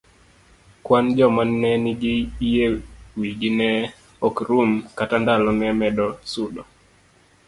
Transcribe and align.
Kwan 0.85 1.05
joma 1.17 1.43
ne 1.61 1.69
nigi 1.83 2.13
yie 2.49 2.65
wigi 3.19 3.49
ne 3.59 3.69
ok 4.27 4.35
rum 4.49 4.71
kata 4.97 5.15
ndalo 5.23 5.49
ne 5.59 5.67
medo 5.81 6.07
sudo. 6.31 6.61